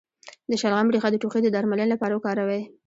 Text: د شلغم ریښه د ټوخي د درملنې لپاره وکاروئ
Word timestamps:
د 0.49 0.51
شلغم 0.61 0.87
ریښه 0.93 1.09
د 1.11 1.15
ټوخي 1.21 1.39
د 1.43 1.47
درملنې 1.55 1.85
لپاره 1.93 2.13
وکاروئ 2.15 2.61